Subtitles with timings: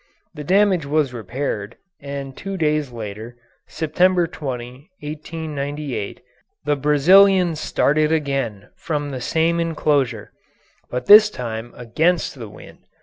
[0.33, 6.21] The damage was repaired, and two days later, September 20, 1898,
[6.65, 10.33] the Brazilian started again from the same enclosure,
[10.89, 12.79] but this time against the wind.